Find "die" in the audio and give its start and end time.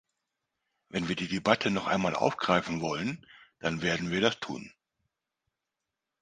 1.15-1.27